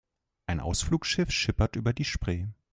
Ein 0.47 0.61
Ausflugsschiff 0.61 1.29
schipperte 1.29 1.77
über 1.77 1.93
die 1.93 2.05
Spree. 2.05 2.47